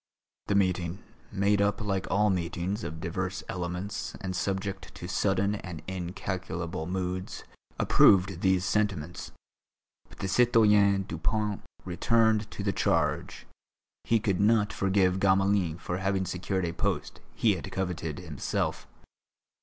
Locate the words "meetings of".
2.31-2.99